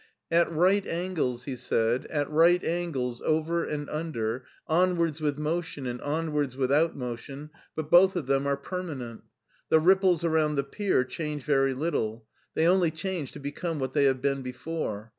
[0.31, 5.85] "At right angles," he said," at right angles over and under, on wards with motion
[5.85, 9.21] and onwards without motion, but both of them are permanent.
[9.69, 12.25] The ripples around the pier change very little;
[12.55, 15.09] they only change to become what they have been before.